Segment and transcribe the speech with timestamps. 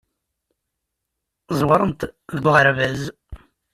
[1.59, 2.01] Ẓewrent
[2.35, 3.01] deg uɣerbaz.